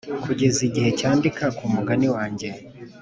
kugeza 0.23 0.59
igihe 0.67 0.89
cyandika 0.99 1.43
kumugani 1.57 2.07
wanjye. 2.15 2.49